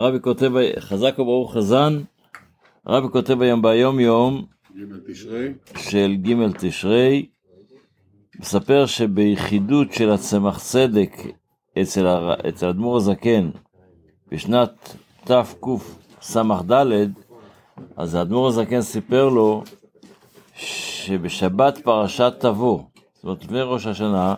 [0.00, 2.02] רבי כותב, חזק וברוך חזן,
[2.86, 4.44] רבי כותב היום ביום יום
[5.76, 7.26] של ג' תשרי,
[8.40, 11.16] מספר שביחידות של הצמח צדק
[11.82, 12.06] אצל,
[12.48, 13.50] אצל אדמו"ר הזקן
[14.30, 16.72] בשנת תקס"ד,
[17.96, 19.62] אז האדמו"ר הזקן סיפר לו
[20.54, 22.82] שבשבת פרשת תבוא,
[23.14, 24.34] זאת אומרת לפני ראש השנה,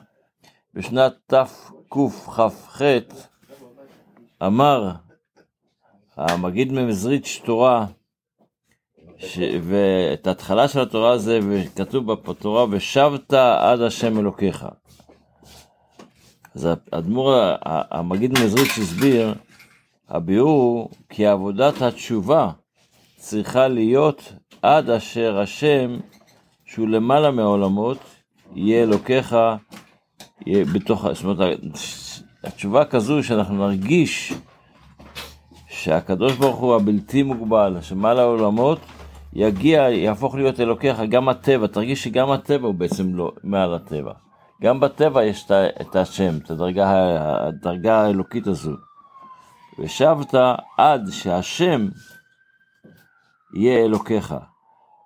[0.74, 2.40] בשנת תקכ"ח,
[4.46, 4.90] אמר
[6.18, 7.86] המגיד ממזריץ' תורה,
[9.18, 9.38] ש...
[9.62, 14.66] ואת ההתחלה של התורה זה, וכתוב בתורה, ושבת עד השם אלוקיך.
[16.54, 17.34] אז האדמו"ר,
[17.90, 19.34] המגיד ממזריץ' הסביר,
[20.08, 22.50] הביאור כי עבודת התשובה
[23.16, 25.96] צריכה להיות עד אשר השם,
[26.64, 27.98] שהוא למעלה מהעולמות,
[28.54, 29.36] יהיה אלוקיך,
[30.46, 31.60] יהיה בתוך, זאת אומרת,
[32.44, 34.32] התשובה כזו שאנחנו נרגיש
[35.88, 38.78] שהקדוש ברוך הוא הבלתי מוגבל, שמעל העולמות,
[39.32, 44.12] יגיע, יהפוך להיות אלוקיך, גם הטבע, תרגיש שגם הטבע הוא בעצם לא מעל הטבע.
[44.62, 48.72] גם בטבע יש את השם, את הדרגה, הדרגה האלוקית הזו.
[49.78, 50.34] ושבת
[50.78, 51.88] עד שהשם
[53.54, 54.34] יהיה אלוקיך.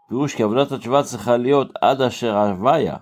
[0.08, 2.96] פירוש כי עבודת התשובה צריכה להיות עד אשר הוויה,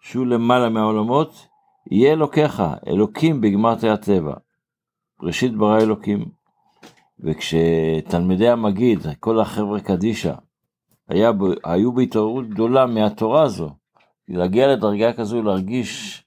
[0.00, 1.46] שהוא למעלה מהעולמות,
[1.90, 4.34] יהיה אלוקיך, אלוקים בגמרתי הטבע.
[5.22, 6.39] ראשית ברא אלוקים.
[7.24, 10.34] וכשתלמידי המגיד, כל החבר'ה קדישא,
[11.08, 11.30] היה,
[11.64, 13.70] היו בהתעוררות גדולה מהתורה הזו,
[14.28, 16.22] להגיע לדרגה כזו, להרגיש,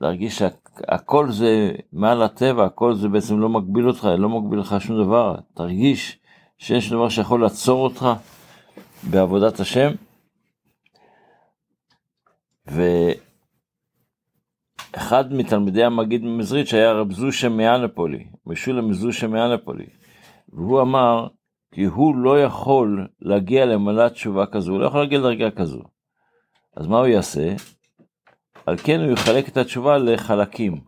[0.00, 5.04] להרגיש שהכל זה מעל הטבע, הכל זה בעצם לא מגביל אותך, לא מגביל לך שום
[5.04, 6.18] דבר, תרגיש
[6.58, 8.08] שיש דבר שיכול לעצור אותך
[9.10, 9.90] בעבודת השם.
[14.94, 19.86] ואחד מתלמידי המגיד ממזריץ' היה רב זושה מאנפולי, משולם זושה מאנפולי.
[20.52, 21.28] והוא אמר
[21.74, 25.82] כי הוא לא יכול להגיע למלאת תשובה כזו, הוא לא יכול להגיע לדרגה כזו.
[26.76, 27.54] אז מה הוא יעשה?
[28.66, 30.80] על כן הוא יחלק את התשובה לחלקים.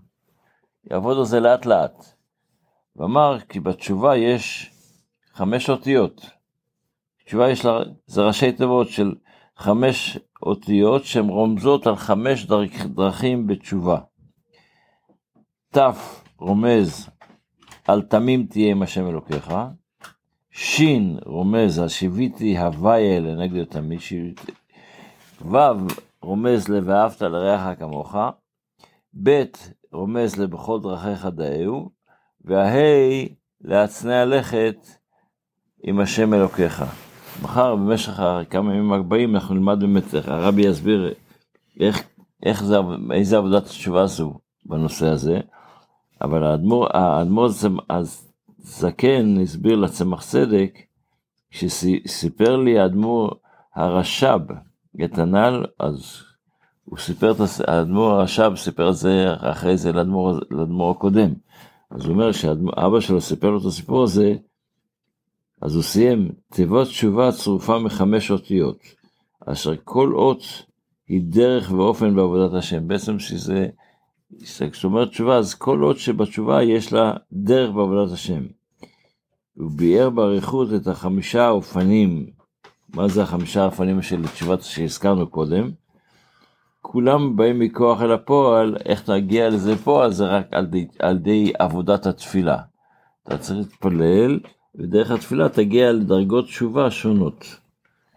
[0.91, 2.05] יעבוד על זה לאט לאט.
[2.97, 4.71] ואמר כי בתשובה יש
[5.33, 6.31] חמש אותיות.
[7.25, 9.15] תשובה יש לה, זה ראשי תיבות של
[9.57, 12.47] חמש אותיות שהן רומזות על חמש
[12.95, 13.99] דרכים בתשובה.
[15.77, 15.79] ת'
[16.39, 17.09] רומז
[17.89, 19.55] על תמים תהיה עם השם אלוקיך.
[20.51, 24.01] שין רומז על שיוויתי הוויה לנגד התמיד.
[25.51, 25.57] ו'
[26.23, 28.17] רומז ל"ואהבת לרעך כמוך".
[29.23, 29.43] ב'
[29.93, 31.91] רומז לבכל דרכיך דאהו.
[32.45, 33.27] והה'
[33.61, 34.77] להצנע לכת
[35.83, 36.85] עם השם אלוקיך.
[37.43, 41.15] מחר במשך כמה ימים הבאים אנחנו נלמד באמת, הרבי יסביר
[41.81, 42.03] איך,
[42.43, 42.77] איך זה,
[43.13, 44.35] איזה עבודת התשובה זו
[44.67, 45.41] בנושא הזה.
[46.23, 47.49] אבל האדמו"ר, האדמו"ר
[47.91, 50.79] הזקן הסביר לצמח צדק,
[51.51, 53.31] שסיפר לי האדמו"ר
[53.75, 54.41] הרש"ב
[55.05, 56.23] את הנ"ל, אז
[56.85, 57.33] הוא סיפר,
[57.67, 59.93] האדמו"ר הרש"ב סיפר את זה אחרי זה
[60.51, 61.35] לאדמו"ר הקודם.
[61.91, 64.35] אז הוא אומר שאבא שלו סיפר לו את הסיפור הזה,
[65.63, 68.79] אז הוא סיים, תיבות תשובה צרופה מחמש אותיות,
[69.47, 70.43] אשר כל אות
[71.09, 72.89] היא דרך ואופן בעבודת השם.
[72.89, 73.69] בעצם שזה
[74.43, 78.43] כשאת אומרת תשובה, אז כל עוד שבתשובה יש לה דרך בעבודת השם.
[79.55, 82.27] הוא ביאר באריכות את החמישה אופנים,
[82.95, 85.71] מה זה החמישה אופנים של תשובת שהזכרנו קודם?
[86.81, 91.53] כולם באים מכוח אל הפועל, איך תגיע לזה פועל זה רק על די, על די
[91.59, 92.57] עבודת התפילה.
[93.27, 94.41] אתה צריך להתפלל,
[94.75, 97.57] ודרך התפילה תגיע לדרגות תשובה שונות.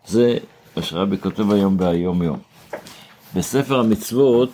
[0.05, 0.37] זה
[0.77, 2.39] מה שרבי כותב היום ביום יום.
[3.35, 4.51] בספר המצוות,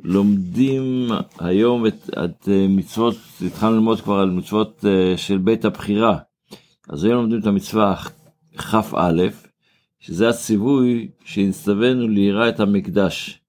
[0.00, 3.16] לומדים היום את, את אה, מצוות,
[3.46, 6.18] התחלנו ללמוד כבר על מצוות אה, של בית הבחירה.
[6.88, 7.96] אז היום לומדים את המצווה
[8.56, 9.26] כ"א,
[10.00, 13.40] שזה הציווי שהצטווינו ליראה את המקדש.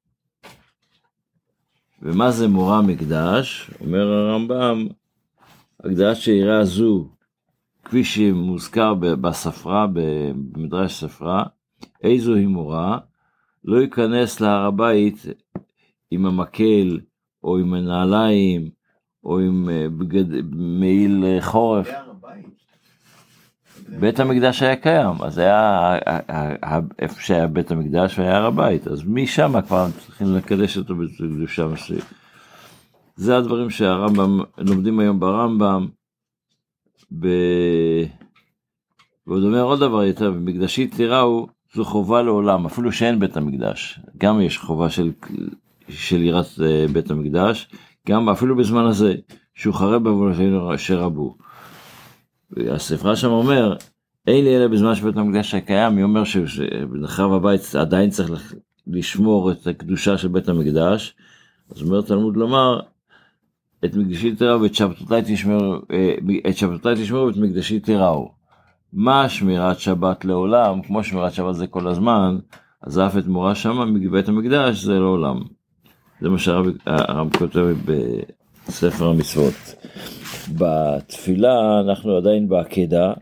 [2.02, 3.72] ומה זה מורה מקדש?
[3.82, 4.88] אומר הרמב"ם,
[5.84, 7.09] הגדרה של יראה זו,
[7.84, 11.44] כפי שמוזכר בספרה, במדרש ספרה,
[12.03, 12.97] איזו היא מורה,
[13.64, 15.26] לא ייכנס להר הבית
[16.11, 17.00] עם המקל,
[17.44, 18.70] או עם הנעליים,
[19.23, 20.26] או עם אה, בגד...
[20.52, 21.90] מעיל אה, חורף.
[24.00, 25.97] בית המקדש היה קיים, אז היה
[27.00, 32.03] איפה שהיה בית המקדש והיה הר הבית, אז משם כבר צריכים לקדש אותו בקדושה מסוימת.
[33.16, 35.88] זה הדברים שהרמב"ם, לומדים היום ברמב"ם,
[37.20, 37.28] ב...
[39.28, 44.41] ועוד אומר עוד דבר יותר, במקדשי תיראו זו חובה לעולם, אפילו שאין בית המקדש, גם
[44.41, 45.11] יש חובה של
[45.90, 47.70] של יראת אה, בית המקדש,
[48.09, 49.16] גם אפילו בזמן הזה,
[49.53, 51.38] שהוא חרב בעוונותינו אשר רבו.
[52.58, 53.76] הספרה שם אומר,
[54.28, 58.56] אין לי אלא בזמן שבית המקדש היה קיים, היא אומר שבחרב הבית עדיין צריך
[58.88, 61.16] לשמור את הקדושה של בית המקדש,
[61.72, 62.80] אז אומר תלמוד לומר,
[63.85, 66.16] את מקדשי תראו ואת שבתותיי תשמרו, אה,
[66.50, 68.32] את שבתותיי תשמרו ואת מקדשי תראו.
[68.94, 72.38] מה שמירת שבת לעולם, כמו שמירת שבת זה כל הזמן,
[72.82, 75.40] אז אף את מורה שמה מבית המקדש זה לעולם.
[76.22, 79.76] זה מה שהרב כותב בספר המצוות.
[80.58, 83.14] בתפילה אנחנו עדיין בעקדה,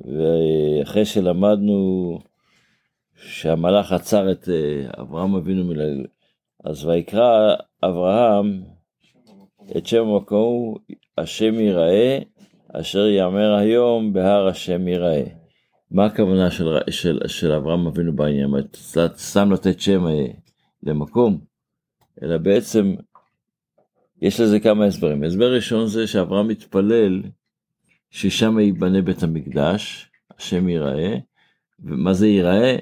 [0.00, 2.18] ואחרי שלמדנו
[3.16, 6.06] שהמלאך עצר את אה, אברהם אבינו מליל,
[6.64, 7.54] אז ויקרא
[7.84, 8.62] אברהם
[9.76, 10.74] את שם המקום
[11.18, 12.18] השם ייראה,
[12.72, 15.24] אשר יאמר היום בהר השם ייראה.
[15.90, 18.50] מה הכוונה של, של, של אברהם אבינו בעניין?
[19.16, 20.26] סתם לתת שם אה,
[20.82, 21.47] למקום,
[22.22, 22.94] אלא בעצם
[24.22, 25.24] יש לזה כמה הסברים.
[25.24, 27.22] הסבר ראשון זה שאברהם מתפלל
[28.10, 31.16] ששם ייבנה בית המקדש, השם ייראה,
[31.80, 32.76] ומה זה ייראה?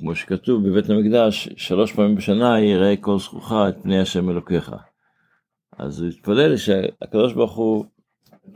[0.00, 4.72] כמו שכתוב בבית המקדש, שלוש פעמים בשנה ייראה כל זכוכה את פני השם אלוקיך.
[5.78, 7.84] אז הוא התפלל שהקדוש ברוך הוא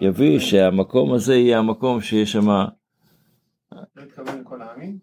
[0.01, 2.49] יביא שהמקום הזה יהיה המקום שיש שם...
[2.49, 2.67] לא
[4.03, 4.99] התכוון לכל העמים?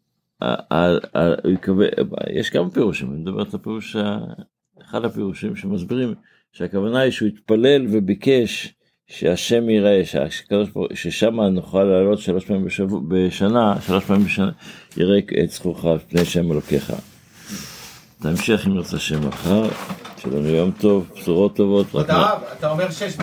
[2.34, 3.96] יש כמה פירושים, אני מדבר את הפירוש,
[4.92, 6.14] אחד הפירושים שמסבירים
[6.52, 8.74] שהכוונה היא שהוא התפלל וביקש
[9.08, 10.02] שהשם יראה,
[10.94, 14.52] ששם נוכל לעלות שלוש פעמים בשבוע, בשנה, שלוש פעמים בשנה,
[14.98, 16.94] יראה את זכורך פני שם אלוקיך.
[18.26, 19.70] נמשיך אם נרצה שם מחר,
[20.18, 21.88] שלנו יום טוב, בשורות טובות.
[21.96, 23.16] אתה אומר שש